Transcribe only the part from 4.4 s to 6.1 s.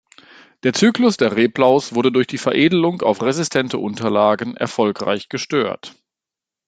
erfolgreich gestört.